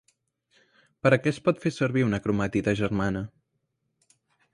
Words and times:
Per 1.03 1.11
a 1.17 1.19
què 1.25 1.31
es 1.35 1.39
pot 1.47 1.61
fer 1.65 1.71
servir 1.75 2.05
una 2.07 2.21
cromàtide 2.23 2.73
germana? 2.81 3.21